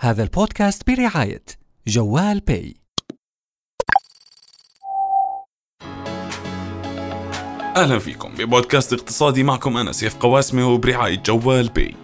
هذا 0.00 0.22
البودكاست 0.22 0.90
برعاية 0.90 1.42
جوال 1.86 2.40
باي. 2.40 2.74
أهلا 7.76 7.98
فيكم. 7.98 8.34
ببودكاست 8.34 8.92
اقتصادي 8.92 9.42
معكم 9.42 9.76
أنا 9.76 9.92
سيف 9.92 10.16
قواسمة 10.16 10.68
وبرعاية 10.68 11.22
جوال 11.22 11.68
باي. 11.68 11.94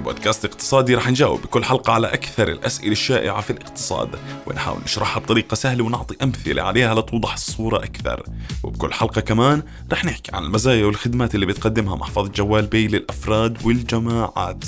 في 0.00 0.04
بودكاست 0.04 0.44
اقتصادي 0.44 0.94
رح 0.94 1.10
نجاوب 1.10 1.42
بكل 1.42 1.64
حلقة 1.64 1.92
على 1.92 2.06
أكثر 2.06 2.48
الأسئلة 2.48 2.92
الشائعة 2.92 3.40
في 3.40 3.50
الاقتصاد. 3.50 4.08
ونحاول 4.46 4.80
نشرحها 4.84 5.20
بطريقة 5.20 5.54
سهلة 5.54 5.84
ونعطي 5.84 6.16
أمثلة 6.22 6.62
عليها 6.62 6.94
لتوضح 6.94 7.32
الصورة 7.32 7.84
أكثر. 7.84 8.22
وبكل 8.62 8.92
حلقة 8.92 9.20
كمان 9.20 9.62
رح 9.92 10.04
نحكي 10.04 10.36
عن 10.36 10.44
المزايا 10.44 10.86
والخدمات 10.86 11.34
اللي 11.34 11.46
بتقدمها 11.46 11.96
محفظة 11.96 12.28
جوال 12.28 12.66
باي 12.66 12.86
للأفراد 12.86 13.66
والجماعات. 13.66 14.64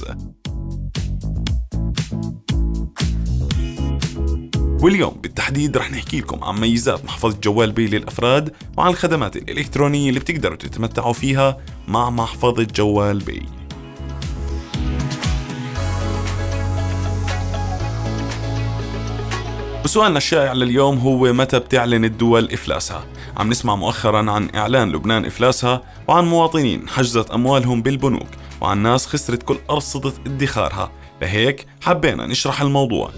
واليوم 4.82 5.20
بالتحديد 5.22 5.76
رح 5.76 5.90
نحكي 5.90 6.20
لكم 6.20 6.44
عن 6.44 6.60
ميزات 6.60 7.04
محفظة 7.04 7.38
جوال 7.42 7.72
باي 7.72 7.86
للأفراد 7.86 8.52
وعن 8.78 8.90
الخدمات 8.90 9.36
الإلكترونية 9.36 10.08
اللي 10.08 10.20
بتقدروا 10.20 10.56
تتمتعوا 10.56 11.12
فيها 11.12 11.58
مع 11.88 12.10
محفظة 12.10 12.62
جوال 12.62 13.18
باي 13.18 13.61
وسؤالنا 19.92 20.18
الشائع 20.18 20.52
لليوم 20.52 20.98
هو 20.98 21.32
متى 21.32 21.58
بتعلن 21.58 22.04
الدول 22.04 22.44
إفلاسها؟ 22.52 23.04
عم 23.36 23.48
نسمع 23.50 23.76
مؤخرا 23.76 24.30
عن 24.30 24.48
إعلان 24.54 24.92
لبنان 24.92 25.24
إفلاسها 25.24 25.82
وعن 26.08 26.24
مواطنين 26.24 26.88
حجزت 26.88 27.30
أموالهم 27.30 27.82
بالبنوك 27.82 28.26
وعن 28.60 28.78
ناس 28.78 29.06
خسرت 29.06 29.42
كل 29.42 29.56
أرصدة 29.70 30.12
ادخارها. 30.26 30.90
لهيك 31.22 31.66
حبينا 31.82 32.26
نشرح 32.26 32.62
الموضوع. 32.62 33.10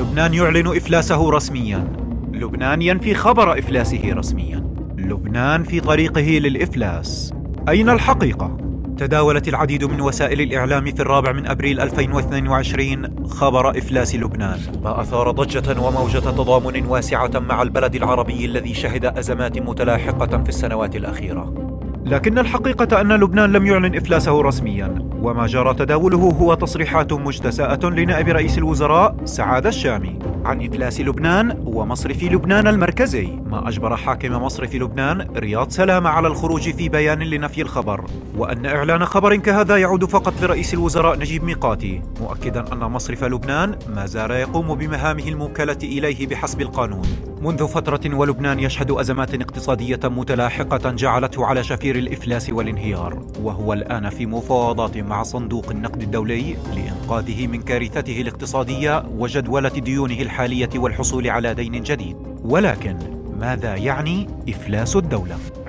لبنان 0.00 0.34
يعلن 0.34 0.76
إفلاسه 0.76 1.30
رسميا. 1.30 1.92
لبنان 2.32 2.82
ينفي 2.82 3.14
خبر 3.14 3.58
إفلاسه 3.58 4.02
رسميا. 4.12 4.74
لبنان 4.98 5.64
في 5.64 5.80
طريقه 5.80 6.20
للإفلاس. 6.20 7.32
أين 7.68 7.90
الحقيقة؟ 7.90 8.56
تداولت 8.98 9.48
العديد 9.48 9.84
من 9.84 10.00
وسائل 10.00 10.40
الإعلام 10.40 10.84
في 10.84 11.00
الرابع 11.00 11.32
من 11.32 11.46
أبريل 11.46 11.80
2022 11.80 13.26
خبر 13.26 13.78
إفلاس 13.78 14.14
لبنان. 14.14 14.58
ما 14.82 15.00
أثار 15.00 15.30
ضجة 15.30 15.80
وموجة 15.80 16.18
تضامن 16.18 16.86
واسعة 16.86 17.30
مع 17.34 17.62
البلد 17.62 17.94
العربي 17.94 18.44
الذي 18.44 18.74
شهد 18.74 19.04
أزمات 19.04 19.58
متلاحقة 19.58 20.42
في 20.42 20.48
السنوات 20.48 20.96
الأخيرة. 20.96 21.63
لكن 22.06 22.38
الحقيقة 22.38 23.00
أن 23.00 23.12
لبنان 23.12 23.52
لم 23.52 23.66
يعلن 23.66 23.96
إفلاسه 23.96 24.42
رسميا 24.42 24.94
وما 25.22 25.46
جرى 25.46 25.74
تداوله 25.74 26.18
هو 26.18 26.54
تصريحات 26.54 27.12
مجتزأة 27.12 27.88
لنائب 27.88 28.28
رئيس 28.28 28.58
الوزراء 28.58 29.16
سعادة 29.24 29.66
الشامي 29.66 30.18
عن 30.44 30.66
إفلاس 30.66 31.00
لبنان 31.00 31.62
ومصرف 31.64 32.22
لبنان 32.22 32.66
المركزي. 32.66 33.26
ما 33.26 33.68
أجبر 33.68 33.96
حاكم 33.96 34.32
مصرف 34.32 34.74
لبنان 34.74 35.28
رياض 35.36 35.70
سلامة 35.70 36.10
على 36.10 36.28
الخروج 36.28 36.70
في 36.70 36.88
بيان 36.88 37.18
لنفي 37.18 37.62
الخبر 37.62 38.04
وأن 38.36 38.66
إعلان 38.66 39.04
خبر 39.04 39.36
كهذا 39.36 39.76
يعود 39.76 40.04
فقط 40.04 40.42
لرئيس 40.42 40.74
الوزراء 40.74 41.18
نجيب 41.18 41.44
ميقاتي 41.44 42.02
مؤكدا 42.20 42.72
أن 42.72 42.78
مصرف 42.78 43.24
لبنان 43.24 43.76
ما 43.94 44.06
زال 44.06 44.30
يقوم 44.30 44.74
بمهامه 44.74 45.28
الموكلة 45.28 45.78
إليه 45.82 46.26
بحسب 46.26 46.60
القانون. 46.60 47.33
منذ 47.44 47.68
فترة 47.68 48.16
ولبنان 48.16 48.60
يشهد 48.60 48.90
أزمات 48.90 49.34
اقتصادية 49.34 50.00
متلاحقة 50.04 50.90
جعلته 50.90 51.46
على 51.46 51.64
شفير 51.64 51.96
الإفلاس 51.96 52.50
والانهيار 52.50 53.26
وهو 53.40 53.72
الآن 53.72 54.10
في 54.10 54.26
مفاوضات 54.26 54.96
مع 54.96 55.22
صندوق 55.22 55.70
النقد 55.70 56.02
الدولي 56.02 56.56
لإنقاذه 56.74 57.46
من 57.46 57.62
كارثته 57.62 58.20
الاقتصادية 58.20 59.04
وجدولة 59.18 59.68
ديونه 59.68 60.20
الحالية 60.20 60.70
والحصول 60.76 61.28
على 61.28 61.54
دين 61.54 61.82
جديد 61.82 62.16
ولكن 62.44 62.96
ماذا 63.40 63.76
يعني 63.76 64.28
إفلاس 64.48 64.96
الدولة؟ 64.96 65.63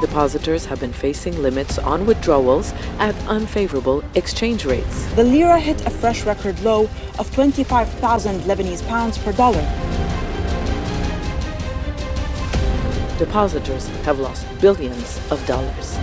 Depositors 0.00 0.64
have 0.64 0.80
been 0.80 0.92
facing 0.92 1.40
limits 1.42 1.78
on 1.78 2.06
withdrawals 2.06 2.72
at 2.98 3.14
unfavorable 3.28 4.02
exchange 4.14 4.64
rates. 4.64 5.04
The 5.14 5.24
lira 5.24 5.58
hit 5.58 5.86
a 5.86 5.90
fresh 5.90 6.24
record 6.24 6.58
low 6.60 6.88
of 7.18 7.30
25,000 7.34 8.40
Lebanese 8.40 8.86
pounds 8.88 9.18
per 9.18 9.32
dollar. 9.32 9.62
Depositors 13.18 13.88
have 14.06 14.18
lost 14.18 14.46
billions 14.60 15.20
of 15.30 15.44
dollars. 15.46 15.98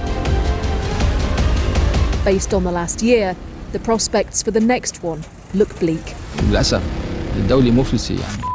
Based 2.24 2.53
on 2.53 2.63
the 2.63 2.72
last 2.72 3.02
year, 3.02 3.35
the 3.72 3.80
prospects 3.80 4.44
for 4.44 4.52
the 4.52 4.59
next 4.59 5.02
one 5.02 5.24
look 5.56 5.80
bleak. 5.80 6.16
للأسف 6.50 6.81
الدولة 7.35 7.72
مفلسة 7.72 8.16
يعني 8.16 8.50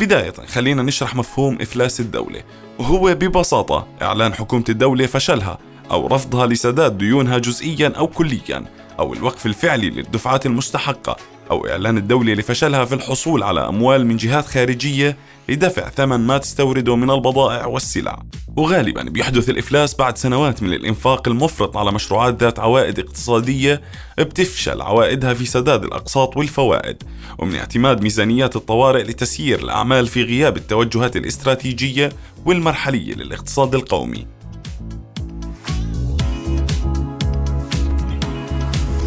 بداية 0.00 0.32
خلينا 0.32 0.82
نشرح 0.82 1.14
مفهوم 1.16 1.58
إفلاس 1.60 2.00
الدولة 2.00 2.42
وهو 2.78 3.14
ببساطة 3.14 3.86
إعلان 4.02 4.34
حكومة 4.34 4.64
الدولة 4.68 5.06
فشلها 5.06 5.58
أو 5.90 6.06
رفضها 6.06 6.46
لسداد 6.46 6.98
ديونها 6.98 7.38
جزئيا 7.38 7.88
أو 7.88 8.06
كليا 8.06 8.64
أو 8.98 9.14
الوقف 9.14 9.46
الفعلي 9.46 9.90
للدفعات 9.90 10.46
المستحقة 10.46 11.16
أو 11.50 11.66
إعلان 11.66 11.98
الدولة 11.98 12.32
لفشلها 12.34 12.84
في 12.84 12.94
الحصول 12.94 13.42
على 13.42 13.68
أموال 13.68 14.06
من 14.06 14.16
جهات 14.16 14.46
خارجية 14.46 15.16
لدفع 15.48 15.88
ثمن 15.88 16.16
ما 16.16 16.38
تستورده 16.38 16.96
من 16.96 17.10
البضائع 17.10 17.66
والسلع. 17.66 18.22
وغالبا 18.58 19.02
بيحدث 19.02 19.50
الإفلاس 19.50 19.94
بعد 19.94 20.18
سنوات 20.18 20.62
من 20.62 20.72
الإنفاق 20.72 21.28
المفرط 21.28 21.76
على 21.76 21.92
مشروعات 21.92 22.42
ذات 22.42 22.58
عوائد 22.58 22.98
اقتصادية 22.98 23.82
بتفشل 24.18 24.82
عوائدها 24.82 25.34
في 25.34 25.46
سداد 25.46 25.84
الأقساط 25.84 26.36
والفوائد 26.36 27.02
ومن 27.38 27.54
اعتماد 27.54 28.02
ميزانيات 28.02 28.56
الطوارئ 28.56 29.02
لتسيير 29.02 29.58
الأعمال 29.58 30.06
في 30.06 30.22
غياب 30.22 30.56
التوجهات 30.56 31.16
الاستراتيجية 31.16 32.12
والمرحلية 32.46 33.14
للاقتصاد 33.14 33.74
القومي. 33.74 34.26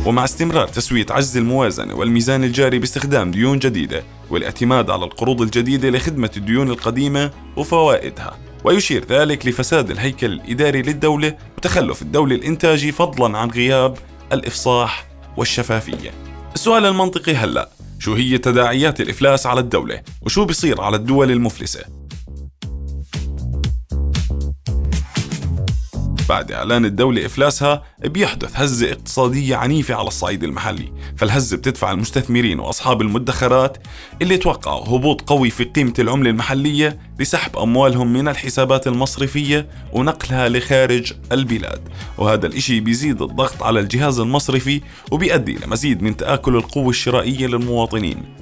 ومع 0.06 0.24
استمرار 0.24 0.68
تسوية 0.68 1.06
عجز 1.10 1.38
الموازنة 1.38 1.96
والميزان 1.96 2.44
الجاري 2.44 2.80
باستخدام 2.80 3.32
ديون 3.32 3.60
جديدة 3.60 4.04
والاعتماد 4.30 4.90
على 4.90 5.06
القروض 5.06 5.42
الجديدة 5.42 5.90
لخدمة 5.90 6.32
الديون 6.38 6.70
القديمة 6.70 7.32
وفوائدها. 7.58 8.51
ويشير 8.64 9.06
ذلك 9.06 9.46
لفساد 9.46 9.92
الهيكل 9.92 10.32
الإداري 10.32 10.82
للدولة 10.82 11.38
وتخلف 11.58 12.02
الدولة 12.02 12.36
الإنتاجي 12.36 12.92
فضلا 12.92 13.38
عن 13.38 13.50
غياب 13.50 13.98
الإفصاح 14.34 15.06
والشفافية. 15.38 16.12
السؤال 16.56 16.86
المنطقي 16.86 17.36
هلأ 17.36 17.70
شو 18.00 18.14
هي 18.14 18.38
تداعيات 18.38 19.02
الإفلاس 19.02 19.46
على 19.46 19.60
الدولة؟ 19.60 20.02
وشو 20.22 20.46
بيصير 20.46 20.82
على 20.82 20.96
الدول 20.96 21.32
المفلسة؟ 21.32 22.01
بعد 26.32 26.52
إعلان 26.52 26.86
الدولة 26.86 27.26
إفلاسها 27.26 27.84
بيحدث 28.06 28.52
هزة 28.56 28.92
اقتصادية 28.92 29.56
عنيفة 29.56 29.96
على 29.96 30.08
الصعيد 30.08 30.44
المحلي. 30.44 30.92
فالهزة 31.18 31.58
بتدفع 31.58 31.92
المستثمرين 31.92 32.60
وأصحاب 32.60 33.02
المدخرات 33.02 33.78
اللي 34.22 34.38
توقعوا 34.38 34.98
هبوط 34.98 35.22
قوي 35.22 35.50
في 35.50 35.64
قيمة 35.64 35.94
العملة 36.00 36.30
المحلية 36.30 37.00
لسحب 37.20 37.58
أموالهم 37.58 38.14
من 38.14 38.28
الحسابات 38.28 38.88
المصرفية 38.88 39.70
ونقلها 39.94 40.50
لخارج 40.50 41.14
البلاد. 41.32 41.82
وهذا 42.18 42.48
الإشي 42.48 42.80
بيزيد 42.80 43.22
الضغط 43.22 43.64
على 43.64 43.80
الجهاز 43.80 44.20
المصرفي 44.20 44.82
وبيؤدي 45.12 45.58
لمزيد 45.66 46.04
من 46.04 46.18
تآكل 46.18 46.56
القوة 46.56 46.90
الشرائية 46.90 47.48
للمواطنين. 47.48 48.41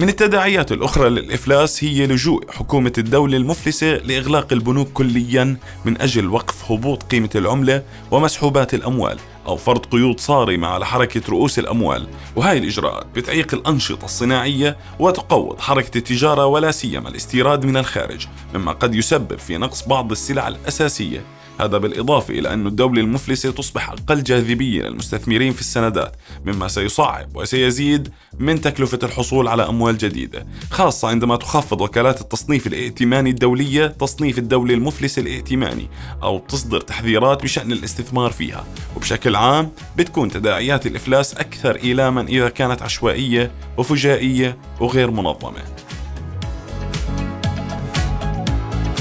من 0.00 0.08
التداعيات 0.08 0.72
الأخرى 0.72 1.08
للإفلاس 1.08 1.84
هي 1.84 2.06
لجوء 2.06 2.50
حكومة 2.50 2.92
الدولة 2.98 3.36
المفلسة 3.36 3.86
لإغلاق 3.86 4.52
البنوك 4.52 4.88
كليا 4.88 5.56
من 5.84 6.00
أجل 6.00 6.28
وقف 6.28 6.72
هبوط 6.72 7.02
قيمة 7.02 7.30
العملة 7.34 7.82
ومسحوبات 8.10 8.74
الأموال 8.74 9.18
أو 9.46 9.56
فرض 9.56 9.86
قيود 9.86 10.20
صارمة 10.20 10.68
على 10.68 10.86
حركة 10.86 11.22
رؤوس 11.28 11.58
الأموال. 11.58 12.08
وهاي 12.36 12.58
الإجراءات 12.58 13.06
بتعيق 13.14 13.54
الأنشطة 13.54 14.04
الصناعية 14.04 14.76
وتقوض 14.98 15.60
حركة 15.60 15.98
التجارة 15.98 16.46
ولا 16.46 16.70
سيما 16.70 17.08
الاستيراد 17.08 17.64
من 17.64 17.76
الخارج 17.76 18.26
مما 18.54 18.72
قد 18.72 18.94
يسبب 18.94 19.38
في 19.38 19.56
نقص 19.56 19.88
بعض 19.88 20.10
السلع 20.10 20.48
الأساسية 20.48 21.24
هذا 21.60 21.78
بالإضافة 21.78 22.34
إلى 22.34 22.52
أن 22.54 22.66
الدولة 22.66 23.00
المفلسة 23.00 23.50
تصبح 23.50 23.90
أقل 23.90 24.22
جاذبية 24.22 24.82
للمستثمرين 24.82 25.52
في 25.52 25.60
السندات 25.60 26.16
مما 26.44 26.68
سيصعب 26.68 27.36
وسيزيد 27.36 28.08
من 28.38 28.60
تكلفة 28.60 28.98
الحصول 29.02 29.48
على 29.48 29.68
أموال 29.68 29.98
جديدة 29.98 30.46
خاصة 30.70 31.08
عندما 31.08 31.36
تخفض 31.36 31.80
وكالات 31.80 32.20
التصنيف 32.20 32.66
الائتماني 32.66 33.30
الدولية 33.30 33.86
تصنيف 33.86 34.38
الدولة 34.38 34.74
المفلسة 34.74 35.22
الائتماني 35.22 35.88
أو 36.22 36.38
تصدر 36.38 36.80
تحذيرات 36.80 37.42
بشأن 37.42 37.72
الاستثمار 37.72 38.32
فيها. 38.32 38.64
وبشكل 38.96 39.36
عام 39.36 39.70
بتكون 39.96 40.30
تداعيات 40.30 40.86
الإفلاس 40.86 41.34
أكثر 41.34 41.76
إيلاما 41.76 42.20
إذا 42.20 42.48
كانت 42.48 42.82
عشوائية 42.82 43.50
وفجائية 43.76 44.56
وغير 44.80 45.10
منظمة. 45.10 45.62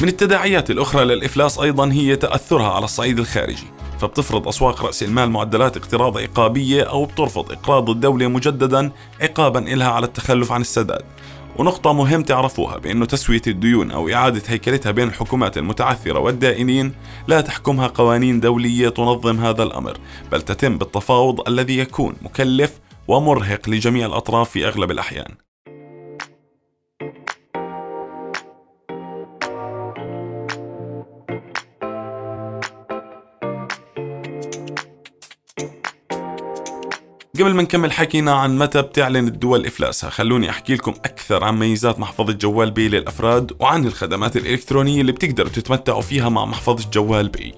من 0.01 0.07
التداعيات 0.07 0.72
الأخرى 0.72 1.06
للإفلاس 1.06 1.60
أيضا 1.60 1.92
هي 1.92 2.16
تأثرها 2.16 2.72
على 2.74 2.86
الصعيد 2.86 3.19
الخارجي 3.19 3.68
فبتفرض 4.00 4.48
أسواق 4.48 4.86
رأس 4.86 5.04
المال 5.04 5.30
معدلات 5.31 5.78
اقتراض 5.78 6.18
عقابية 6.18 6.84
أو 6.84 7.06
بترفض 7.06 7.51
إقراض 7.51 7.90
الدولة 7.90 8.28
مجددا 8.28 8.92
عقابا 9.22 9.60
إلها 9.60 9.88
على 9.88 10.06
التخلف 10.06 10.51
عن 10.51 10.62
السداد. 10.62 11.01
ونقطة 11.57 11.94
مهم 11.94 12.24
تعرفوها 12.24 12.78
بأنه 12.78 13.06
تسوية 13.06 13.42
الديون 13.48 13.92
أو 13.92 14.10
إعادة 14.10 14.42
هيكلتها 14.48 14.92
بين 14.92 15.07
الحكومات 15.07 15.57
المتعثرة 15.57 16.19
والدائنين 16.19 16.94
لا 17.28 17.42
تحكمها 17.42 17.88
قوانين 17.88 18.40
دولية 18.40 18.90
تنظم 18.90 19.40
هذا 19.40 19.63
الأمر 19.63 19.98
بل 20.31 20.42
تتم 20.42 20.78
بالتفاوض 20.78 21.48
الذي 21.48 21.78
يكون 21.78 22.16
مكلف 22.22 22.80
ومرهق 23.07 23.69
لجميع 23.69 24.06
الأطراف 24.06 24.50
في 24.50 24.68
أغلب 24.68 24.92
الأحيان. 24.92 25.49
قبل 37.39 37.53
ما 37.53 37.62
نكمل 37.62 37.91
حكينا 37.91 38.31
عن 38.33 38.57
متى 38.57 38.81
بتعلن 38.81 39.27
الدول 39.27 39.65
إفلاسها 39.65 40.09
خلوني 40.09 40.50
أحكي 40.50 40.75
لكم 40.75 40.91
أكثر 40.91 41.44
عن 41.44 41.59
ميزات 41.59 42.00
محفظة 42.00 42.33
جوال 42.33 42.71
بي 42.71 42.89
للأفراد 42.89 43.51
وعن 43.59 43.86
الخدمات 43.86 44.38
الإلكترونية 44.38 45.01
اللي 45.01 45.12
بتقدروا 45.12 45.50
تتمتعوا 45.50 46.01
فيها 46.01 46.30
مع 46.30 46.45
محفظة 46.45 46.89
جوال 46.89 47.30
بي. 47.30 47.56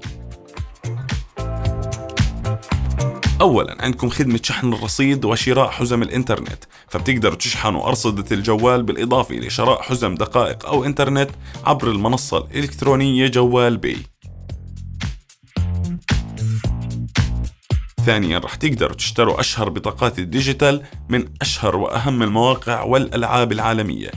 اولا 3.41 3.77
عندكم 3.79 4.09
خدمة 4.09 4.39
شحن 4.43 4.73
الرصيد 4.73 5.25
وشراء 5.25 5.69
حزم 5.69 6.01
الإنترنت 6.01 6.63
فبتقدروا 6.87 7.35
تشحنوا 7.35 7.87
أرصدة 7.87 8.25
الجوال 8.31 8.83
بالإضافة 8.83 9.35
لشراء 9.35 9.81
حزم 9.81 10.15
دقائق 10.15 10.65
أو 10.65 10.85
إنترنت 10.85 11.29
عبر 11.65 11.87
المنصة 11.91 12.37
الإلكترونية 12.37 13.27
جوال 13.27 13.77
Pay. 13.77 14.10
ثانيا 18.05 18.39
رح 18.39 18.55
تقدروا 18.55 18.95
تشتروا 18.95 19.39
أشهر 19.39 19.69
بطاقات 19.69 20.19
ال 20.19 20.27
digital 20.27 20.83
من 21.09 21.25
أشهر 21.41 21.75
وأهم 21.75 22.23
المواقع 22.23 22.83
والألعاب 22.83 23.51
العالمية. 23.51 24.11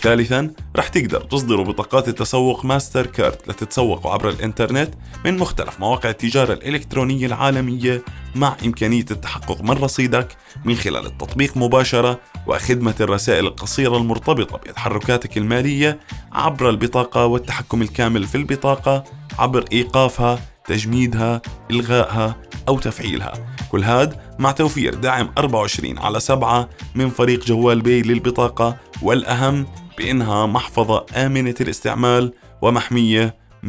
وثالثا 0.00 0.50
رح 0.76 0.88
تقدر 0.88 1.20
تصدروا 1.20 1.64
بطاقات 1.64 2.08
التسوق 2.08 2.64
ماستر 2.64 3.06
كارد 3.06 3.36
لتتسوقوا 3.46 4.10
عبر 4.12 4.28
الإنترنت 4.28 4.94
من 5.24 5.38
مختلف 5.38 5.80
مواقع 5.80 6.10
التجارة 6.10 6.52
الإلكترونية 6.52 7.26
العالمية 7.26 8.02
مع 8.34 8.56
إمكانية 8.64 9.04
التحقق 9.10 9.62
من 9.62 9.70
رصيدك 9.70 10.28
من 10.64 10.74
خلال 10.74 11.06
التطبيق 11.06 11.56
مباشرة 11.56 12.20
وخدمة 12.46 12.94
الرسائل 13.00 13.46
القصيرة 13.46 13.96
المرتبطة 13.96 14.56
بتحركاتك 14.56 15.38
المالية 15.38 16.00
عبر 16.32 16.70
البطاقة 16.70 17.26
والتحكم 17.26 17.82
الكامل 17.82 18.26
في 18.26 18.34
البطاقة 18.34 19.04
عبر 19.38 19.64
إيقافها 19.72 20.38
تجميدها 20.66 21.42
إلغائها 21.70 22.36
أو 22.68 22.78
تفعيلها. 22.78 23.32
كل 23.72 23.84
هاد 23.84 24.16
مع 24.38 24.50
توفير 24.50 24.94
دعم 24.94 25.30
24 25.38 25.98
على 25.98 26.20
7 26.20 26.68
من 26.94 27.10
فريق 27.10 27.44
جوال 27.44 27.80
Pay 27.80 28.02
للبطاقة 28.02 28.76
والأهم 29.02 29.66
بأنها 30.00 30.46
محفظة 30.46 31.06
آمنة 31.16 31.54
الاستعمال 31.60 32.32
ومحمية 32.62 33.36
100% 33.62 33.66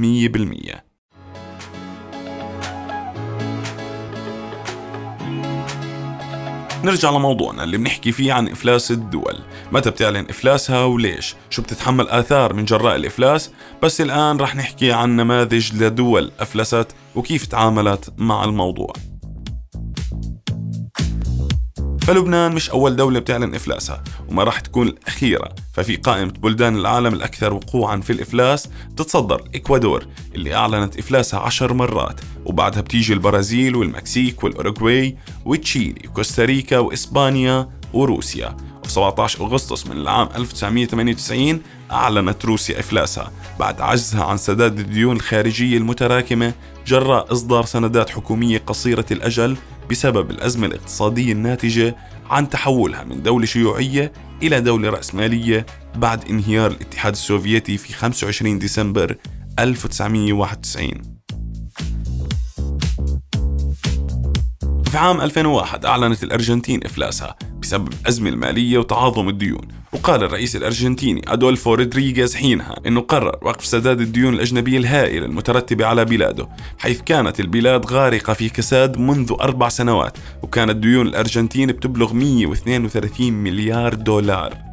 نرجع 6.83 7.09
لموضوعنا 7.09 7.63
اللي 7.63 7.77
بنحكي 7.77 8.11
فيه 8.11 8.33
عن 8.33 8.47
إفلاس 8.47 8.91
الدول. 8.91 9.39
متى 9.71 9.89
بتعلن 9.89 10.25
إفلاسها 10.29 10.83
وليش؟ 10.85 11.35
شو 11.49 11.61
بتتحمل 11.61 12.09
آثار 12.09 12.53
من 12.53 12.65
جراء 12.65 12.95
الإفلاس؟ 12.95 13.51
بس 13.83 14.01
الآن 14.01 14.37
رح 14.37 14.55
نحكي 14.55 14.91
عن 14.91 15.15
نماذج 15.15 15.83
لدول 15.83 16.31
أفلست 16.39 16.87
وكيف 17.15 17.45
تعاملت 17.45 18.13
مع 18.17 18.43
الموضوع. 18.43 18.93
فلبنان 22.01 22.51
مش 22.55 22.69
أول 22.69 22.95
دولة 22.95 23.19
بتعلن 23.19 23.55
إفلاسها 23.55 24.03
وما 24.29 24.43
راح 24.43 24.59
تكون 24.59 24.87
الأخيرة. 24.87 25.49
ففي 25.73 25.95
قائمة 25.95 26.31
بلدان 26.31 26.75
العالم 26.75 27.13
الأكثر 27.13 27.53
وقوعا 27.53 28.01
في 28.01 28.13
الإفلاس 28.13 28.69
تتصدر 28.97 29.35
الإكوادور 29.35 30.05
اللي 30.35 30.55
أعلنت 30.55 30.99
إفلاسها 30.99 31.39
عشر 31.39 31.73
مرات. 31.73 32.21
وبعدها 32.45 32.81
بتيجي 32.81 33.13
البرازيل 33.13 33.75
والمكسيك 33.75 34.43
والأوروغواي 34.43 35.17
وتشيلي 35.45 36.07
وكوستاريكا 36.07 36.77
وإسبانيا 36.77 37.69
وروسيا. 37.93 38.57
وفي 38.83 38.91
17 38.91 39.41
أغسطس 39.41 39.87
من 39.87 39.97
العام 39.97 40.29
1998 40.35 41.61
أعلنت 41.91 42.45
روسيا 42.45 42.79
إفلاسها. 42.79 43.31
بعد 43.59 43.81
عجزها 43.81 44.23
عن 44.23 44.37
سداد 44.37 44.79
الديون 44.79 45.15
الخارجية 45.15 45.77
المتراكمة 45.77 46.53
جراء 46.87 47.31
إصدار 47.33 47.65
سندات 47.65 48.09
حكومية 48.09 48.57
قصيرة 48.67 49.05
الأجل 49.11 49.57
بسبب 49.91 50.31
الأزمة 50.31 50.67
الاقتصادية 50.67 51.31
الناتجة 51.33 51.95
عن 52.29 52.49
تحولها 52.49 53.03
من 53.03 53.23
دولة 53.23 53.45
شيوعية 53.45 54.11
إلى 54.43 54.61
دولة 54.61 54.89
رأسمالية 54.89 55.65
بعد 55.95 56.25
انهيار 56.29 56.71
الاتحاد 56.71 57.13
السوفيتي 57.13 57.77
في 57.77 57.93
25 57.93 58.59
ديسمبر 58.59 59.15
1991 59.59 61.01
في 64.91 64.97
عام 64.97 65.21
2001 65.21 65.85
أعلنت 65.85 66.23
الأرجنتين 66.23 66.83
إفلاسها 66.85 67.35
بسبب 67.61 67.93
الأزمة 68.01 68.29
المالية 68.29 68.77
وتعاظم 68.77 69.29
الديون. 69.29 69.67
وقال 69.93 70.23
الرئيس 70.23 70.55
الأرجنتيني 70.55 71.21
أدولفو 71.27 71.73
رودريغيز 71.73 72.35
حينها 72.35 72.75
أنه 72.87 73.01
قرر 73.01 73.37
وقف 73.41 73.65
سداد 73.65 74.01
الديون 74.01 74.33
الأجنبية 74.33 74.77
الهائلة 74.77 75.25
المترتبة 75.25 75.85
على 75.85 76.05
بلاده 76.05 76.49
حيث 76.77 77.01
كانت 77.01 77.39
البلاد 77.39 77.85
غارقة 77.85 78.33
في 78.33 78.49
كساد 78.49 78.97
منذ 78.97 79.33
أربع 79.41 79.69
سنوات 79.69 80.17
وكانت 80.43 80.75
ديون 80.75 81.07
الأرجنتين 81.07 81.67
بتبلغ 81.67 82.13
132 82.13 83.33
مليار 83.33 83.93
دولار. 83.93 84.70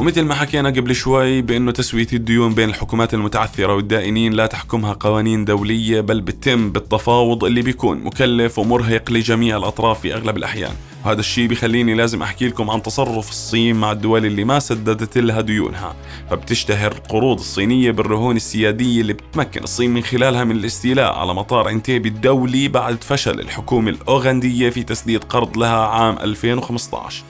ومثل 0.00 0.22
ما 0.22 0.34
حكينا 0.34 0.68
قبل 0.68 0.94
شوي 0.94 1.42
بأنه 1.42 1.72
تسوية 1.72 2.06
الديون 2.12 2.54
بين 2.54 2.68
الحكومات 2.68 3.14
المتعثرة 3.14 3.74
والدائنين 3.74 4.32
لا 4.32 4.46
تحكمها 4.46 4.92
قوانين 4.92 5.44
دولية 5.44 6.00
بل 6.00 6.20
بتم 6.20 6.70
بالتفاوض 6.70 7.44
اللي 7.44 7.62
بيكون 7.62 8.04
مكلف 8.04 8.58
ومرهق 8.58 9.10
لجميع 9.10 9.56
الأطراف 9.56 10.00
في 10.00 10.14
أغلب 10.14 10.36
الأحيان. 10.36 10.72
وهذا 11.04 11.20
الشيء 11.20 11.48
بخليني 11.48 11.94
لازم 11.94 12.22
أحكي 12.22 12.48
لكم 12.48 12.70
عن 12.70 12.82
تصرف 12.82 13.30
الصين 13.30 13.76
مع 13.76 13.92
الدول 13.92 14.26
اللي 14.26 14.44
ما 14.44 14.58
سددت 14.58 15.18
لها 15.18 15.40
ديونها. 15.40 15.94
فبتشتهر 16.30 16.92
القروض 16.92 17.38
الصينية 17.38 17.90
بالرهون 17.90 18.36
السيادية 18.36 19.00
اللي 19.00 19.12
بتمكن 19.12 19.62
الصين 19.62 19.90
من 19.90 20.02
خلالها 20.02 20.44
من 20.44 20.56
الاستيلاء 20.56 21.12
على 21.14 21.34
مطار 21.34 21.68
انتيبي 21.70 22.08
الدولي 22.08 22.68
بعد 22.68 23.04
فشل 23.04 23.40
الحكومة 23.40 23.90
الأوغندية 23.90 24.70
في 24.70 24.82
تسديد 24.82 25.24
قرض 25.24 25.58
لها 25.58 25.86
عام 25.86 26.18
2015 26.18 27.24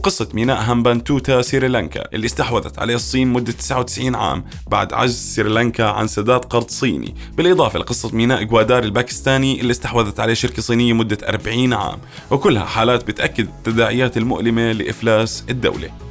وقصة 0.00 0.28
ميناء 0.34 0.62
هامبانتوتا 0.62 1.42
سريلانكا 1.42 2.14
اللي 2.14 2.26
استحوذت 2.26 2.78
عليه 2.78 2.94
الصين 2.94 3.28
مدة 3.28 3.52
99 3.52 4.14
عام 4.14 4.44
بعد 4.66 4.92
عجز 4.92 5.34
سريلانكا 5.34 5.84
عن 5.84 6.06
سداد 6.06 6.44
قرض 6.44 6.68
صيني. 6.70 7.14
بالإضافة 7.36 7.78
لقصة 7.78 8.10
ميناء 8.16 8.42
إكوادار 8.42 8.82
الباكستاني 8.82 9.60
اللي 9.60 9.70
استحوذت 9.70 10.20
عليه 10.20 10.34
شركة 10.34 10.62
صينية 10.62 10.92
مدة 10.92 11.18
40 11.28 11.72
عام. 11.72 11.98
وكلها 12.30 12.64
حالات 12.64 13.06
بتأكد 13.06 13.48
التداعيات 13.48 14.16
المؤلمة 14.16 14.72
لإفلاس 14.72 15.44
الدولة. 15.50 16.09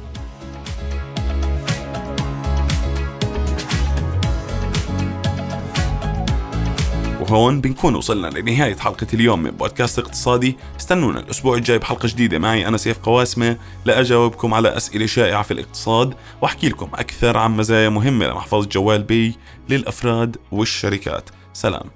وهون 7.32 7.60
بنكون 7.60 7.94
وصلنا 7.94 8.26
لنهاية 8.26 8.76
حلقة 8.76 9.06
اليوم 9.14 9.42
من 9.42 9.50
بودكاست 9.50 9.98
اقتصادي. 9.98 10.56
استنونا 10.80 11.20
الأسبوع 11.20 11.56
الجاي 11.56 11.78
بحلقة 11.78 12.08
جديدة 12.08 12.38
معي 12.38 12.68
أنا 12.68 12.76
سيف 12.76 12.98
قواسمة. 12.98 13.56
لأجاوبكم 13.84 14.54
على 14.54 14.76
أسئلة 14.76 15.06
شائعة 15.06 15.42
في 15.42 15.50
الاقتصاد 15.50 16.14
وأحكي 16.42 16.68
لكم 16.68 16.90
أكثر 16.94 17.36
عن 17.36 17.56
مزايا 17.56 17.88
مهمة 17.88 18.26
لمحفظة 18.26 18.68
جوال 18.68 19.02
Pay 19.02 19.36
للأفراد 19.68 20.36
والشركات. 20.52 21.30
سلام. 21.52 21.90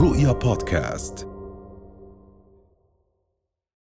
رؤيا 0.00 0.32
بودكاست. 0.32 1.33